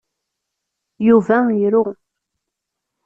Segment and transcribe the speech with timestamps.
[1.07, 1.83] Yuba iru.